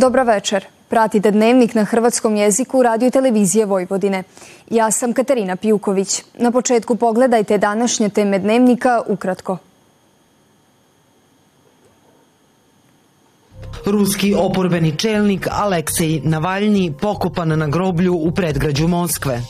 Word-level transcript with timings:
Dobra 0.00 0.22
večer. 0.22 0.64
Pratite 0.88 1.30
dnevnik 1.30 1.74
na 1.74 1.84
hrvatskom 1.84 2.36
jeziku 2.36 2.82
radio 2.82 3.08
i 3.08 3.10
televizije 3.10 3.66
Vojvodine. 3.66 4.22
Ja 4.70 4.90
sam 4.90 5.12
Katarina 5.12 5.56
Pijuković. 5.56 6.22
Na 6.38 6.50
početku 6.50 6.96
pogledajte 6.96 7.58
današnje 7.58 8.08
teme 8.08 8.38
dnevnika 8.38 9.02
ukratko. 9.06 9.58
Ruski 13.86 14.34
oporbeni 14.38 14.96
čelnik 14.96 15.48
Aleksej 15.50 16.20
Navalnji 16.24 16.92
pokopan 17.00 17.58
na 17.58 17.66
groblju 17.68 18.14
u 18.14 18.30
predgrađu 18.30 18.88
Moskve. 18.88 19.40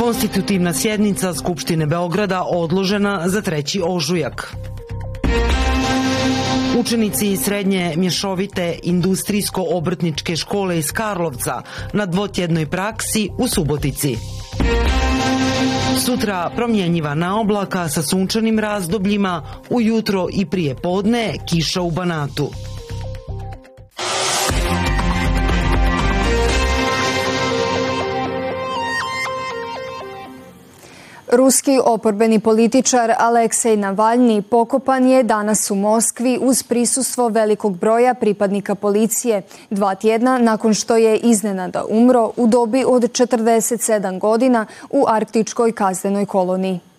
Konstitutivna 0.00 0.72
sjednica 0.72 1.34
Skupštine 1.34 1.86
Beograda 1.86 2.42
odložena 2.42 3.28
za 3.28 3.42
treći 3.42 3.82
ožujak. 3.84 4.56
Učenici 6.78 7.36
srednje 7.36 7.94
mješovite 7.96 8.78
industrijsko-obrtničke 8.82 10.36
škole 10.36 10.78
iz 10.78 10.92
Karlovca 10.92 11.62
na 11.92 12.06
dvotjednoj 12.06 12.66
praksi 12.66 13.28
u 13.38 13.48
Subotici. 13.48 14.16
Sutra 16.06 16.50
promjenjiva 16.56 17.16
oblaka 17.40 17.88
sa 17.88 18.02
sunčanim 18.02 18.58
razdobljima, 18.58 19.42
ujutro 19.70 20.26
i 20.32 20.46
prije 20.46 20.74
podne 20.74 21.34
kiša 21.48 21.82
u 21.82 21.90
Banatu. 21.90 22.50
Ruski 31.32 31.78
oporbeni 31.84 32.40
političar 32.40 33.12
Aleksej 33.18 33.76
Navalni 33.76 34.42
pokopan 34.42 35.06
je 35.06 35.22
danas 35.22 35.70
u 35.70 35.74
Moskvi 35.74 36.38
uz 36.40 36.62
prisustvo 36.62 37.28
velikog 37.28 37.76
broja 37.76 38.14
pripadnika 38.14 38.74
policije 38.74 39.42
dva 39.70 39.94
tjedna 39.94 40.38
nakon 40.38 40.74
što 40.74 40.96
je 40.96 41.18
iznenada 41.18 41.84
umro 41.88 42.32
u 42.36 42.46
dobi 42.46 42.84
od 42.86 43.02
47 43.02 44.18
godina 44.18 44.66
u 44.90 45.04
arktičkoj 45.08 45.72
kazdenoj 45.72 46.26
koloniji. 46.26 46.91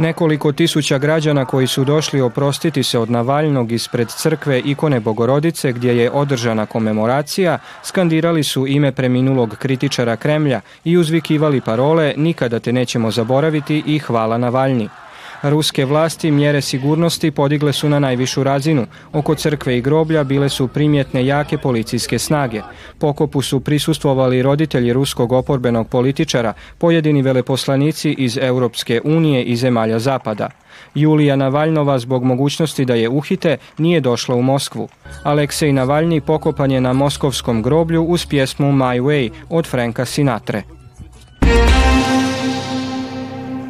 Nekoliko 0.00 0.52
tisuća 0.52 0.98
građana 0.98 1.44
koji 1.44 1.66
su 1.66 1.84
došli 1.84 2.20
oprostiti 2.20 2.82
se 2.82 2.98
od 2.98 3.10
Navaljnog 3.10 3.72
ispred 3.72 4.08
crkve 4.08 4.60
ikone 4.60 5.00
Bogorodice 5.00 5.72
gdje 5.72 5.96
je 5.96 6.10
održana 6.10 6.66
komemoracija, 6.66 7.58
skandirali 7.82 8.44
su 8.44 8.66
ime 8.66 8.92
preminulog 8.92 9.56
kritičara 9.58 10.16
Kremlja 10.16 10.60
i 10.84 10.96
uzvikivali 10.96 11.60
parole 11.60 12.14
Nikada 12.16 12.58
te 12.58 12.72
nećemo 12.72 13.10
zaboraviti 13.10 13.82
i 13.86 13.98
hvala 13.98 14.38
Navalni. 14.38 14.88
Ruske 15.42 15.84
vlasti 15.84 16.30
mjere 16.30 16.60
sigurnosti 16.60 17.30
podigle 17.30 17.72
su 17.72 17.88
na 17.88 17.98
najvišu 17.98 18.42
razinu. 18.44 18.86
Oko 19.12 19.34
crkve 19.34 19.78
i 19.78 19.80
groblja 19.80 20.24
bile 20.24 20.48
su 20.48 20.68
primjetne 20.68 21.26
jake 21.26 21.58
policijske 21.58 22.18
snage. 22.18 22.62
Pokopu 22.98 23.42
su 23.42 23.60
prisustvovali 23.60 24.42
roditelji 24.42 24.92
ruskog 24.92 25.32
oporbenog 25.32 25.88
političara, 25.88 26.52
pojedini 26.78 27.22
veleposlanici 27.22 28.12
iz 28.12 28.38
Europske 28.42 29.00
unije 29.04 29.44
i 29.44 29.56
zemalja 29.56 29.98
Zapada. 29.98 30.50
Julija 30.94 31.36
Navalnova 31.36 31.98
zbog 31.98 32.24
mogućnosti 32.24 32.84
da 32.84 32.94
je 32.94 33.08
uhite 33.08 33.56
nije 33.78 34.00
došla 34.00 34.34
u 34.34 34.42
Moskvu. 34.42 34.88
Aleksej 35.22 35.72
Navalni 35.72 36.20
pokopan 36.20 36.70
je 36.70 36.80
na 36.80 36.92
moskovskom 36.92 37.62
groblju 37.62 38.02
uz 38.02 38.26
pjesmu 38.26 38.72
My 38.72 39.02
Way 39.02 39.30
od 39.48 39.66
Franka 39.66 40.04
Sinatre. 40.04 40.79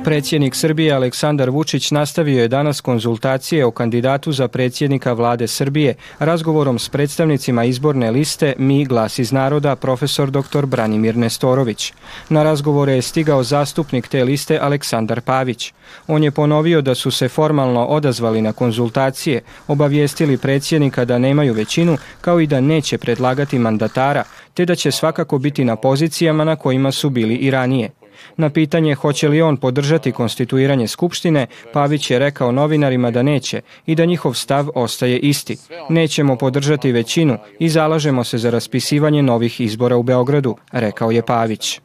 Predsjednik 0.05 0.55
Srbije 0.55 0.93
Aleksandar 0.93 1.51
Vučić 1.51 1.91
nastavio 1.91 2.43
je 2.43 2.49
danas 2.49 2.81
konzultacije 2.81 3.65
o 3.65 3.71
kandidatu 3.71 4.33
za 4.33 4.49
predsjednika 4.49 5.13
vlade 5.13 5.47
Srbije 5.47 5.95
razgovorom 6.19 6.79
s 6.79 6.89
predstavnicima 6.89 7.65
izborne 7.65 8.11
liste 8.11 8.55
Mi 8.59 8.85
glas 8.85 9.19
iz 9.19 9.33
naroda 9.33 9.77
profesor 9.77 10.31
dr. 10.31 10.67
Branimir 10.67 11.17
Nestorović. 11.17 11.93
Na 12.29 12.43
razgovore 12.43 12.93
je 12.93 13.03
stigao 13.03 13.43
zastupnik 13.43 14.09
te 14.09 14.25
liste 14.25 14.59
Aleksandar 14.59 15.21
Pavić. 15.21 15.73
On 16.07 16.25
je 16.25 16.31
ponovio 16.31 16.81
da 16.81 16.95
su 16.95 17.11
se 17.11 17.29
formalno 17.29 17.85
odazvali 17.85 18.43
na 18.43 18.53
konzultacije, 18.53 19.43
obavijestili 19.69 20.39
predsjednika 20.39 21.05
da 21.05 21.19
nemaju 21.19 21.55
većinu 21.55 21.97
kao 22.21 22.41
i 22.41 22.47
da 22.47 22.61
neće 22.61 22.99
predlagati 22.99 23.59
mandatara, 23.59 24.25
te 24.55 24.65
da 24.65 24.75
će 24.75 24.91
svakako 24.91 25.39
biti 25.39 25.65
na 25.65 25.77
pozicijama 25.77 26.45
na 26.45 26.57
kojima 26.57 26.93
su 26.93 27.11
bili 27.11 27.35
i 27.35 27.51
ranije. 27.51 28.00
Na 28.37 28.51
pitanje 28.51 28.95
hoće 28.95 29.29
li 29.29 29.43
on 29.43 29.57
podržati 29.57 30.13
konstituiranje 30.13 30.89
Skupštine, 30.89 31.47
Pavić 31.73 32.11
je 32.11 32.19
rekao 32.19 32.53
novinarima 32.53 33.11
da 33.11 33.23
neće 33.23 33.61
i 33.87 33.95
da 33.95 34.05
njihov 34.05 34.35
stav 34.35 34.69
ostaje 34.75 35.19
isti. 35.19 35.57
Nećemo 35.89 36.37
podržati 36.37 36.93
većinu 36.93 37.39
i 37.59 37.69
zalažemo 37.69 38.25
se 38.25 38.39
za 38.39 38.51
raspisivanje 38.51 39.23
novih 39.23 39.61
izbora 39.61 39.97
u 39.97 40.03
Beogradu, 40.03 40.57
rekao 40.73 41.11
je 41.11 41.23
Pavić. 41.23 41.81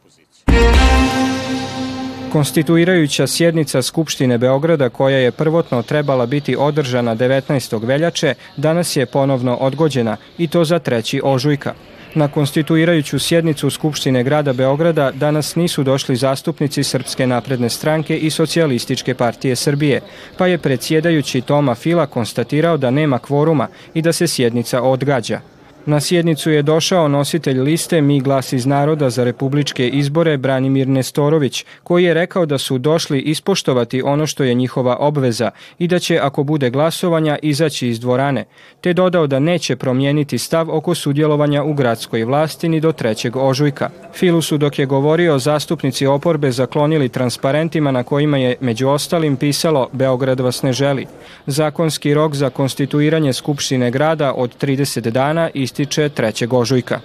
Konstituirajuća 2.32 3.26
sjednica 3.26 3.82
Skupštine 3.82 4.38
Beograda 4.38 4.88
koja 4.88 5.18
je 5.18 5.30
prvotno 5.30 5.82
trebala 5.82 6.26
biti 6.26 6.56
održana 6.58 7.16
19. 7.16 7.86
veljače, 7.86 8.34
danas 8.56 8.96
je 8.96 9.06
ponovno 9.06 9.54
odgođena 9.54 10.16
i 10.38 10.48
to 10.48 10.64
za 10.64 10.78
treći 10.78 11.20
ožujka. 11.24 11.74
Na 12.14 12.28
konstituirajuću 12.28 13.18
sjednicu 13.18 13.70
Skupštine 13.70 14.22
grada 14.22 14.52
Beograda 14.52 15.10
danas 15.10 15.56
nisu 15.56 15.82
došli 15.82 16.16
zastupnici 16.16 16.84
Srpske 16.84 17.26
napredne 17.26 17.68
stranke 17.68 18.16
i 18.16 18.30
Socijalističke 18.30 19.14
partije 19.14 19.56
Srbije, 19.56 20.00
pa 20.38 20.46
je 20.46 20.58
predsjedajući 20.58 21.40
Toma 21.40 21.74
Fila 21.74 22.06
konstatirao 22.06 22.76
da 22.76 22.90
nema 22.90 23.18
kvoruma 23.18 23.68
i 23.94 24.02
da 24.02 24.12
se 24.12 24.26
sjednica 24.26 24.82
odgađa. 24.82 25.40
Na 25.86 26.00
sjednicu 26.00 26.50
je 26.50 26.62
došao 26.62 27.08
nositelj 27.08 27.60
liste 27.60 28.00
Mi 28.00 28.20
glas 28.20 28.52
iz 28.52 28.66
naroda 28.66 29.10
za 29.10 29.24
republičke 29.24 29.88
izbore 29.88 30.36
Branimir 30.36 30.88
Nestorović, 30.88 31.64
koji 31.82 32.04
je 32.04 32.14
rekao 32.14 32.46
da 32.46 32.58
su 32.58 32.78
došli 32.78 33.20
ispoštovati 33.20 34.02
ono 34.02 34.26
što 34.26 34.44
je 34.44 34.54
njihova 34.54 34.96
obveza 34.96 35.50
i 35.78 35.88
da 35.88 35.98
će 35.98 36.18
ako 36.18 36.42
bude 36.42 36.70
glasovanja 36.70 37.38
izaći 37.42 37.88
iz 37.88 38.00
dvorane, 38.00 38.44
te 38.80 38.92
dodao 38.92 39.26
da 39.26 39.38
neće 39.38 39.76
promijeniti 39.76 40.38
stav 40.38 40.70
oko 40.70 40.94
sudjelovanja 40.94 41.64
u 41.64 41.74
gradskoj 41.74 42.24
vlasti 42.24 42.68
ni 42.68 42.80
do 42.80 42.92
trećeg 42.92 43.36
ožujka. 43.36 43.90
Filu 44.14 44.42
su 44.42 44.58
dok 44.58 44.78
je 44.78 44.86
govorio 44.86 45.38
zastupnici 45.38 46.06
oporbe 46.06 46.50
zaklonili 46.50 47.08
transparentima 47.08 47.90
na 47.90 48.02
kojima 48.02 48.38
je 48.38 48.56
među 48.60 48.88
ostalim 48.88 49.36
pisalo 49.36 49.88
Beograd 49.92 50.40
vas 50.40 50.62
ne 50.62 50.72
želi. 50.72 51.06
Zakonski 51.46 52.14
rok 52.14 52.34
za 52.34 52.50
konstituiranje 52.50 53.32
Skupštine 53.32 53.90
grada 53.90 54.32
od 54.32 54.64
30 54.64 55.10
dana 55.10 55.50
ističe 55.76 56.08
3. 56.08 56.54
ožujka. 56.56 57.00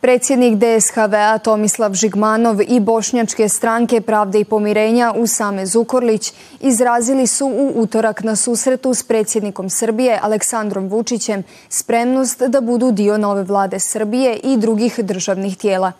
Predsjednik 0.00 0.54
DSHV-a 0.58 1.38
Tomislav 1.38 1.94
Žigmanov 1.94 2.60
i 2.68 2.80
Bošnjačke 2.80 3.48
stranke 3.48 4.00
Pravde 4.00 4.40
i 4.40 4.44
pomirenja 4.44 5.12
Usame 5.16 5.66
Zukorlić 5.66 6.32
izrazili 6.60 7.26
su 7.26 7.46
u 7.46 7.72
utorak 7.82 8.22
na 8.22 8.36
susretu 8.36 8.94
s 8.94 9.02
predsjednikom 9.02 9.70
Srbije 9.70 10.18
Aleksandrom 10.22 10.88
Vučićem 10.88 11.42
spremnost 11.68 12.42
da 12.42 12.60
budu 12.60 12.92
dio 12.92 13.18
nove 13.18 13.42
vlade 13.42 13.80
Srbije 13.80 14.36
i 14.36 14.56
drugih 14.56 15.00
državnih 15.02 15.56
tijela. 15.56 15.92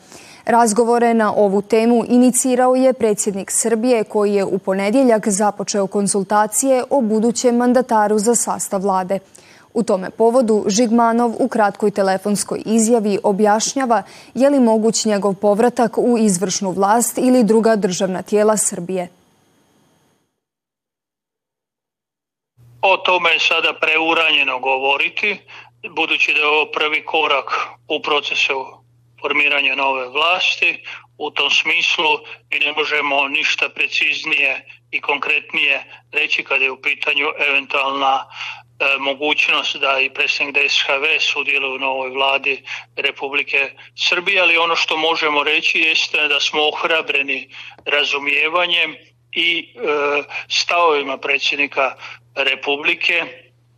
Razgovore 0.44 1.14
na 1.14 1.32
ovu 1.34 1.62
temu 1.62 2.04
inicirao 2.08 2.74
je 2.74 2.92
predsjednik 2.92 3.50
Srbije 3.50 4.04
koji 4.04 4.34
je 4.34 4.44
u 4.44 4.58
ponedjeljak 4.58 5.28
započeo 5.28 5.86
konsultacije 5.86 6.84
o 6.90 7.00
budućem 7.00 7.56
mandataru 7.56 8.18
za 8.18 8.34
sastav 8.34 8.82
vlade. 8.82 9.18
U 9.76 9.82
tome 9.82 10.10
povodu 10.10 10.64
Žigmanov 10.68 11.34
u 11.38 11.48
kratkoj 11.48 11.90
telefonskoj 11.90 12.62
izjavi 12.66 13.18
objašnjava 13.22 14.02
je 14.34 14.50
li 14.50 14.60
moguć 14.60 15.04
njegov 15.04 15.34
povratak 15.34 15.98
u 15.98 16.18
izvršnu 16.18 16.70
vlast 16.70 17.18
ili 17.18 17.44
druga 17.44 17.76
državna 17.76 18.22
tijela 18.22 18.56
Srbije. 18.56 19.08
O 22.82 22.96
tome 22.96 23.30
je 23.30 23.40
sada 23.40 23.72
preuranjeno 23.80 24.58
govoriti, 24.58 25.40
budući 25.90 26.32
da 26.34 26.40
je 26.40 26.46
ovo 26.46 26.66
prvi 26.72 27.04
korak 27.04 27.48
u 27.88 28.02
procesu 28.02 28.58
formiranja 29.20 29.74
nove 29.74 30.08
vlasti. 30.08 30.84
U 31.18 31.30
tom 31.30 31.50
smislu 31.50 32.18
i 32.50 32.58
ne 32.58 32.72
možemo 32.72 33.28
ništa 33.28 33.68
preciznije 33.68 34.66
i 34.90 35.00
konkretnije 35.00 35.84
reći 36.12 36.44
kada 36.44 36.64
je 36.64 36.70
u 36.70 36.82
pitanju 36.82 37.26
eventualna 37.48 38.26
E, 38.78 38.98
mogućnost 38.98 39.76
da 39.76 40.00
i 40.00 40.10
predsjednik 40.10 40.56
DSHV 40.56 41.04
sudjeluje 41.20 41.74
u 41.74 41.78
novoj 41.78 42.10
vladi 42.10 42.62
Republike 42.96 43.70
Srbije, 43.94 44.40
ali 44.40 44.56
ono 44.56 44.76
što 44.76 44.96
možemo 44.96 45.42
reći 45.42 45.78
jeste 45.78 46.28
da 46.28 46.40
smo 46.40 46.68
ohrabreni 46.68 47.48
razumijevanjem 47.84 48.96
i 49.32 49.58
e, 49.58 49.78
stavovima 50.48 51.18
predsjednika 51.18 51.96
Republike 52.34 53.22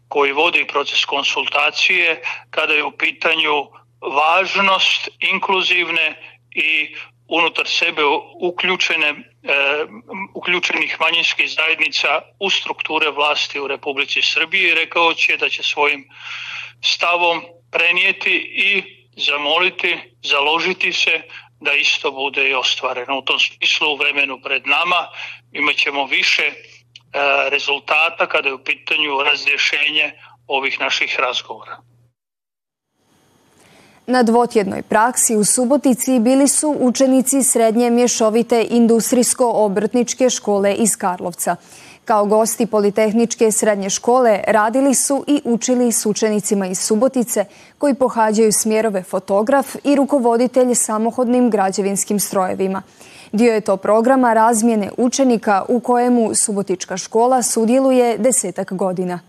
koji 0.09 0.33
vodi 0.33 0.67
proces 0.67 1.05
konsultacije 1.05 2.23
kada 2.51 2.75
je 2.75 2.85
u 2.85 2.97
pitanju 2.97 3.67
važnost 4.01 5.09
inkluzivne 5.21 6.23
i 6.51 6.95
unutar 7.29 7.67
sebe 7.67 8.03
uključene, 8.41 9.15
uključenih 10.35 10.97
manjinskih 11.01 11.51
zajednica 11.51 12.21
u 12.41 12.51
strukture 12.51 13.11
vlasti 13.11 13.61
u 13.61 13.67
Republici 13.67 14.23
Srbiji 14.23 14.69
i 14.69 14.75
rekao 14.75 15.15
će 15.15 15.37
da 15.37 15.49
će 15.49 15.63
svojim 15.63 16.09
stavom 16.81 17.43
prenijeti 17.71 18.35
i 18.55 18.83
zamoliti, 19.17 19.99
založiti 20.23 20.93
se 20.93 21.23
da 21.61 21.73
isto 21.73 22.11
bude 22.11 22.51
i 22.51 22.55
ostvareno. 22.55 23.19
U 23.19 23.23
tom 23.23 23.39
smislu 23.39 23.93
u 23.93 23.97
vremenu 23.97 24.41
pred 24.43 24.67
nama 24.67 25.09
imat 25.53 25.77
ćemo 25.77 26.07
više 26.07 26.43
e, 26.43 26.55
rezultata 27.51 28.27
kada 28.27 28.49
je 28.49 28.55
u 28.55 28.65
pitanju 28.65 29.23
razrješenje 29.23 30.13
ovih 30.47 30.81
naših 30.81 31.17
razgovora. 31.19 31.88
Na 34.11 34.23
dvotjednoj 34.23 34.83
praksi 34.83 35.37
u 35.37 35.45
Subotici 35.45 36.19
bili 36.19 36.49
su 36.49 36.77
učenici 36.81 37.43
srednje 37.43 37.91
mješovite 37.91 38.67
industrijsko-obrtničke 38.71 40.31
škole 40.31 40.75
iz 40.75 40.97
Karlovca. 40.97 41.57
Kao 42.05 42.27
gosti 42.27 42.67
Politehničke 42.67 43.53
srednje 43.53 43.91
škole 43.91 44.41
radili 44.47 44.95
su 44.95 45.25
i 45.27 45.41
učili 45.45 45.93
s 45.93 46.07
učenicima 46.07 46.67
iz 46.67 46.79
Subotice 46.79 47.45
koji 47.79 47.95
pohađaju 47.95 48.53
smjerove 48.53 49.03
fotograf 49.03 49.77
i 49.85 49.97
rukovoditelj 49.97 50.75
samohodnim 50.75 51.51
građevinskim 51.51 52.21
strojevima. 52.21 52.83
Dio 53.33 53.53
je 53.53 53.61
to 53.61 53.77
programa 53.77 54.35
razmjene 54.35 54.91
učenika 54.97 55.65
u 55.69 55.81
kojemu 55.81 56.35
Subotička 56.35 56.97
škola 56.97 57.43
sudjeluje 57.43 58.19
desetak 58.19 58.73
godina. 58.73 59.21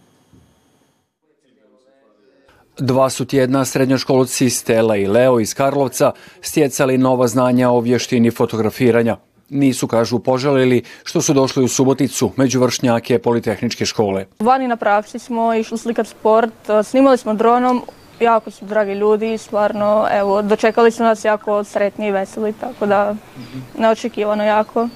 Dva 2.80 3.10
su 3.10 3.26
tjedna 3.26 3.66
srednjoškolci 3.66 4.50
Stela 4.50 4.96
i 4.96 5.08
Leo 5.08 5.40
iz 5.40 5.54
Karlovca 5.54 6.12
stjecali 6.42 6.98
nova 6.98 7.28
znanja 7.28 7.70
o 7.70 7.80
vještini 7.80 8.31
fotografiranja. 8.31 9.18
Nisu, 9.50 9.88
kažu, 9.88 10.20
požalili 10.20 10.84
što 11.04 11.22
su 11.22 11.34
došli 11.34 11.64
u 11.64 11.68
Suboticu 11.68 12.31
među 12.36 12.60
vršnjake 12.60 13.20
Politehničke 13.20 13.86
škole. 13.86 14.26
Vani 14.40 14.68
na 14.68 14.76
praksi 14.76 15.20
smo 15.20 15.54
išli 15.54 15.78
slikat 15.78 16.08
sport, 16.08 16.54
snimali 16.84 17.18
smo 17.18 17.34
dronom, 17.34 17.81
jako 18.20 18.52
su 18.52 18.66
dragi 18.66 18.94
ljudi, 18.94 19.38
stvarno, 19.38 20.08
evo, 20.12 20.42
dočekali 20.42 20.92
su 20.92 21.04
nas 21.04 21.26
jako 21.26 21.64
sretni 21.64 22.08
i 22.08 22.12
veseli, 22.12 22.54
tako 22.54 22.86
da 22.86 23.16
neočekivano 23.78 24.44
jako. 24.44 24.90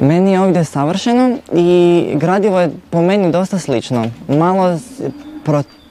Meni 0.00 0.32
je 0.32 0.40
ovdje 0.40 0.64
savršeno 0.64 1.36
i 1.52 2.06
gradivo 2.14 2.60
je 2.60 2.70
po 2.90 3.02
meni 3.02 3.32
dosta 3.32 3.58
slično. 3.58 4.06
Malo 4.28 4.78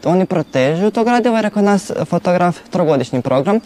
oni 0.04 0.25
protežu 0.25 0.92
to 0.92 1.04
gradivo 1.04 1.36
jer 1.36 1.46
je 1.46 1.51
kod 1.51 1.63
nas 1.63 1.92
fotograf 2.06 2.57
trogodišnji 2.69 3.22
program, 3.22 3.60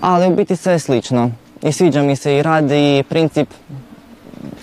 ali 0.00 0.26
u 0.26 0.36
biti 0.36 0.56
sve 0.56 0.72
je 0.72 0.78
slično 0.78 1.30
i 1.62 1.72
sviđa 1.72 2.02
mi 2.02 2.16
se 2.16 2.36
i 2.36 2.42
rad 2.42 2.70
i 2.70 3.04
princip 3.08 3.48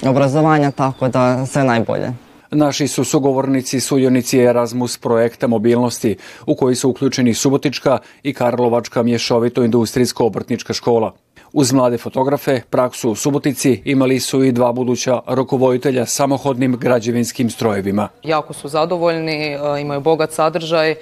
obrazovanja, 0.04 0.72
tako 0.72 1.08
da 1.08 1.46
sve 1.46 1.64
najbolje. 1.64 2.14
Naši 2.52 2.88
su 2.88 3.04
sugovornici 3.04 3.80
sudionici 3.80 4.40
Erasmus 4.40 4.98
projekta 4.98 5.48
mobilnosti 5.48 6.18
u 6.46 6.56
koji 6.56 6.76
su 6.76 6.90
uključeni 6.90 7.34
Subotička 7.34 7.98
i 8.24 8.34
Karlovačka 8.34 9.04
mješovito 9.04 9.64
industrijsko 9.64 10.26
obrtnička 10.26 10.74
škola. 10.74 11.14
Uz 11.54 11.72
mlade 11.72 11.98
fotografe, 11.98 12.62
praksu 12.70 13.12
u 13.12 13.16
Subotici 13.16 13.82
imali 13.86 14.20
su 14.20 14.44
i 14.44 14.52
dva 14.52 14.72
buduća 14.72 15.20
rukovoditelja 15.28 16.06
samohodnim 16.06 16.78
građevinskim 16.78 17.50
strojevima. 17.50 18.10
Jako 18.24 18.54
su 18.54 18.68
zadovoljni, 18.68 19.54
e, 19.54 19.60
imaju 19.82 20.02
bogat 20.02 20.32
sadržaj, 20.32 20.92
e, 20.92 20.98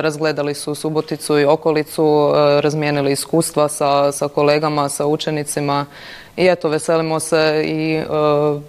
razgledali 0.00 0.54
su 0.54 0.74
Suboticu 0.74 1.38
i 1.38 1.44
okolicu, 1.44 2.32
e, 2.34 2.60
razmijenili 2.60 3.12
iskustva 3.12 3.68
sa, 3.68 4.12
sa 4.12 4.28
kolegama, 4.28 4.88
sa 4.88 5.06
učenicima 5.06 5.86
i 6.36 6.46
eto, 6.46 6.68
veselimo 6.68 7.20
se 7.20 7.62
i 7.66 7.94
e, 7.94 8.04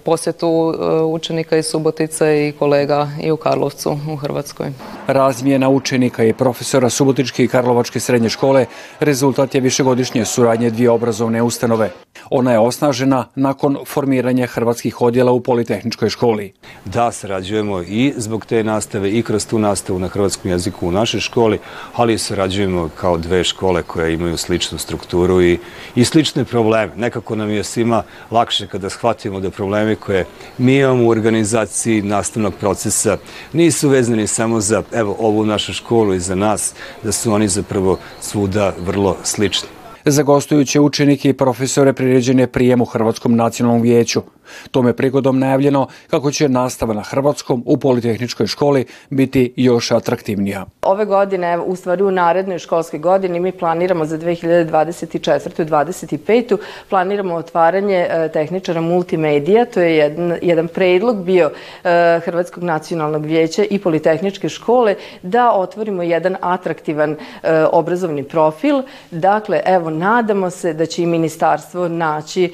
posjetu 0.04 0.74
e, 0.74 1.02
učenika 1.02 1.56
iz 1.56 1.66
Subotice 1.66 2.48
i 2.48 2.52
kolega 2.58 3.08
i 3.22 3.30
u 3.30 3.36
Karlovcu 3.36 3.98
u 4.12 4.16
Hrvatskoj. 4.16 4.72
Razmjena 5.06 5.68
učenika 5.68 6.24
i 6.24 6.32
profesora 6.32 6.90
Subotičke 6.90 7.44
i 7.44 7.48
Karlovačke 7.48 8.00
srednje 8.00 8.28
škole 8.28 8.66
rezultat 9.00 9.54
je 9.54 9.60
višegodišnje 9.60 10.24
suradnje 10.24 10.70
dvije 10.70 10.90
obrazovne 10.90 11.42
ustanove. 11.42 11.90
Ona 12.30 12.52
je 12.52 12.58
osnažena 12.58 13.24
nakon 13.34 13.76
formiranja 13.86 14.46
hrvatskih 14.46 15.00
odjela 15.00 15.32
u 15.32 15.40
Politehničkoj 15.40 16.08
školi. 16.08 16.52
Da, 16.84 17.12
sarađujemo 17.12 17.82
i 17.82 18.14
zbog 18.16 18.46
te 18.46 18.64
nastave 18.64 19.10
i 19.10 19.22
kroz 19.22 19.46
tu 19.46 19.58
nastavu 19.58 19.98
na 19.98 20.08
hrvatskom 20.08 20.50
jeziku 20.50 20.88
u 20.88 20.92
našoj 20.92 21.20
školi, 21.20 21.58
ali 21.94 22.18
sarađujemo 22.18 22.90
kao 23.00 23.18
dve 23.18 23.44
škole 23.44 23.82
koje 23.82 24.14
imaju 24.14 24.36
sličnu 24.36 24.78
strukturu 24.78 25.42
i, 25.42 25.58
i 25.94 26.04
slične 26.04 26.44
probleme. 26.44 26.92
Nekako 26.96 27.36
nam 27.36 27.50
je 27.54 27.64
svima 27.64 28.02
lakše 28.30 28.66
kada 28.66 28.90
shvatimo 28.90 29.40
da 29.40 29.50
problemi 29.50 29.96
koje 29.96 30.26
mi 30.58 30.76
imamo 30.76 31.04
u 31.04 31.08
organizaciji 31.08 32.02
nastavnog 32.02 32.54
procesa 32.54 33.18
nisu 33.52 33.88
vezani 33.88 34.26
samo 34.26 34.60
za 34.60 34.82
evo, 34.92 35.16
ovu 35.18 35.46
našu 35.46 35.72
školu 35.72 36.14
i 36.14 36.20
za 36.20 36.34
nas, 36.34 36.74
da 37.02 37.12
su 37.12 37.32
oni 37.32 37.48
zapravo 37.48 37.98
svuda 38.20 38.72
vrlo 38.78 39.16
slični. 39.22 39.68
Za 40.04 40.22
gostujuće 40.22 40.80
učenike 40.80 41.28
i 41.28 41.32
profesore 41.32 41.92
priređen 41.92 42.40
je 42.40 42.46
prijem 42.46 42.80
u 42.80 42.84
Hrvatskom 42.84 43.36
nacionalnom 43.36 43.82
vijeću. 43.82 44.22
Tome 44.70 44.92
prigodom 44.92 45.38
najavljeno 45.38 45.86
kako 46.10 46.30
će 46.30 46.48
nastava 46.48 46.94
na 46.94 47.02
hrvatskom 47.02 47.62
u 47.66 47.76
Politehničkoj 47.76 48.46
školi 48.46 48.84
biti 49.10 49.52
još 49.56 49.90
atraktivnija. 49.90 50.66
Ove 50.82 51.04
godine, 51.04 51.58
u 51.58 51.76
stvari 51.76 52.02
u 52.02 52.10
narednoj 52.10 52.58
školskoj 52.58 52.98
godini, 52.98 53.40
mi 53.40 53.52
planiramo 53.52 54.04
za 54.04 54.18
2024. 54.18 55.62
i 55.62 55.64
2025. 55.64 56.56
planiramo 56.88 57.34
otvaranje 57.34 58.06
e, 58.10 58.28
tehničara 58.32 58.80
multimedija. 58.80 59.64
To 59.64 59.80
je 59.80 59.96
jedan, 59.96 60.38
jedan 60.42 60.68
predlog 60.68 61.24
bio 61.24 61.50
e, 61.84 62.20
Hrvatskog 62.24 62.64
nacionalnog 62.64 63.24
vijeća 63.24 63.64
i 63.70 63.78
Politehničke 63.78 64.48
škole 64.48 64.94
da 65.22 65.52
otvorimo 65.52 66.02
jedan 66.02 66.36
atraktivan 66.40 67.10
e, 67.10 67.16
obrazovni 67.72 68.24
profil. 68.24 68.82
Dakle, 69.10 69.60
evo, 69.66 69.90
nadamo 69.90 70.50
se 70.50 70.72
da 70.72 70.86
će 70.86 71.02
i 71.02 71.06
ministarstvo 71.06 71.88
naći, 71.88 72.52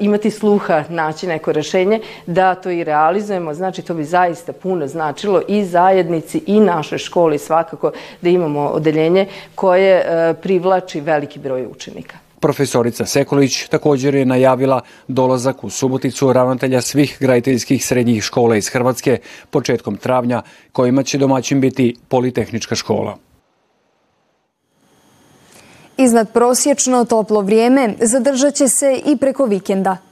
imati 0.00 0.30
sluha 0.30 0.84
naći 0.88 1.26
neko 1.38 1.52
rješenje 1.52 2.00
da 2.26 2.54
to 2.54 2.70
i 2.70 2.84
realizujemo. 2.84 3.54
Znači 3.54 3.82
to 3.82 3.94
bi 3.94 4.04
zaista 4.04 4.52
puno 4.52 4.86
značilo 4.86 5.42
i 5.48 5.64
zajednici 5.64 6.42
i 6.46 6.60
našoj 6.60 6.98
školi 6.98 7.38
svakako 7.38 7.92
da 8.22 8.28
imamo 8.28 8.60
odeljenje 8.60 9.26
koje 9.54 9.94
e, 9.94 10.34
privlači 10.42 11.00
veliki 11.00 11.38
broj 11.38 11.66
učenika. 11.70 12.18
Profesorica 12.40 13.06
Sekolić 13.06 13.68
također 13.68 14.14
je 14.14 14.26
najavila 14.26 14.80
dolazak 15.08 15.64
u 15.64 15.70
Suboticu 15.70 16.32
ravnatelja 16.32 16.80
svih 16.80 17.16
graditeljskih 17.20 17.86
srednjih 17.86 18.22
škola 18.22 18.56
iz 18.56 18.68
Hrvatske 18.68 19.18
početkom 19.50 19.96
travnja 19.96 20.42
kojima 20.72 21.02
će 21.02 21.18
domaćin 21.18 21.60
biti 21.60 21.96
Politehnička 22.08 22.74
škola. 22.74 23.16
Iznad 25.96 26.32
prosječno 26.32 27.04
toplo 27.04 27.40
vrijeme 27.40 27.94
zadržat 28.00 28.54
će 28.54 28.68
se 28.68 29.00
i 29.06 29.16
preko 29.16 29.44
vikenda. 29.44 30.07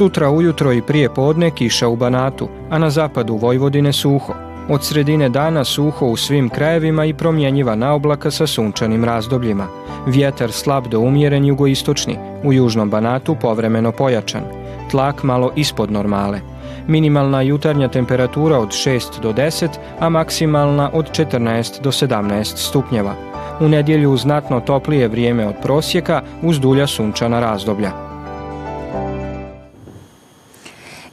Sutra 0.00 0.30
ujutro 0.30 0.72
i 0.72 0.82
prije 0.82 1.08
podne 1.14 1.50
kiša 1.50 1.88
u 1.88 1.96
Banatu, 1.96 2.48
a 2.70 2.78
na 2.78 2.90
zapadu 2.90 3.36
Vojvodine 3.36 3.92
suho. 3.92 4.34
Od 4.68 4.84
sredine 4.84 5.28
dana 5.28 5.64
suho 5.64 6.06
u 6.06 6.16
svim 6.16 6.48
krajevima 6.48 7.04
i 7.04 7.14
promjenjiva 7.14 7.74
naoblaka 7.74 8.30
sa 8.30 8.46
sunčanim 8.46 9.04
razdobljima. 9.04 9.66
Vjetar 10.06 10.52
slab 10.52 10.86
do 10.86 11.00
umjeren 11.00 11.44
jugoistočni, 11.44 12.16
u 12.44 12.52
južnom 12.52 12.90
Banatu 12.90 13.36
povremeno 13.40 13.92
pojačan. 13.92 14.42
Tlak 14.90 15.22
malo 15.22 15.52
ispod 15.56 15.92
normale. 15.92 16.40
Minimalna 16.86 17.42
jutarnja 17.42 17.88
temperatura 17.88 18.58
od 18.58 18.68
6 18.68 19.20
do 19.22 19.32
10, 19.32 19.68
a 19.98 20.08
maksimalna 20.08 20.90
od 20.92 21.10
14 21.10 21.82
do 21.82 21.90
17 21.90 22.56
stupnjeva. 22.56 23.14
U 23.60 23.68
nedjelju 23.68 24.16
znatno 24.16 24.60
toplije 24.60 25.08
vrijeme 25.08 25.46
od 25.46 25.54
prosjeka 25.62 26.22
uz 26.42 26.60
dulja 26.60 26.86
sunčana 26.86 27.40
razdoblja. 27.40 28.09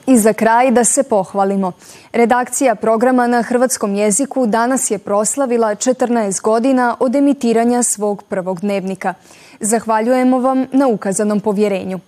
I 0.08 0.18
za 0.18 0.34
kraj 0.34 0.72
da 0.72 0.84
se 0.84 1.04
pohvalimo. 1.04 1.72
Redakcija 2.14 2.76
programa 2.76 3.28
na 3.28 3.42
hrvatskom 3.42 3.96
jeziku 3.96 4.46
danas 4.46 4.92
je 4.92 4.98
proslavila 4.98 5.76
14 5.76 6.42
godina 6.42 6.96
od 7.00 7.16
emitiranja 7.16 7.84
svog 7.84 8.24
prvog 8.24 8.60
dnevnika. 8.60 9.14
Zahvaljujemo 9.60 10.40
vam 10.40 10.66
na 10.72 10.88
ukazanom 10.88 11.40
povjerenju. 11.40 12.00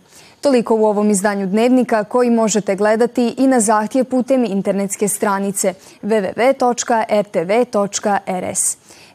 Toliko 0.41 0.75
u 0.75 0.85
ovom 0.85 1.09
izdanju 1.09 1.47
dnevnika 1.47 2.03
koji 2.03 2.29
možete 2.29 2.75
gledati 2.75 3.35
i 3.37 3.47
na 3.47 3.59
zahtjev 3.59 4.05
putem 4.05 4.45
internetske 4.45 5.07
stranice 5.07 5.73
www.rtv.rs. 6.03 7.17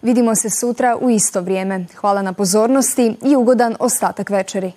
Vidimo 0.02 0.34
se 0.34 0.50
sutra 0.50 0.96
u 1.00 1.10
isto 1.10 1.40
vrijeme. 1.40 1.86
Hvala 1.96 2.22
na 2.22 2.32
pozornosti 2.32 3.16
i 3.22 3.36
ugodan 3.36 3.76
ostatak 3.78 4.30
večeri. 4.30 4.72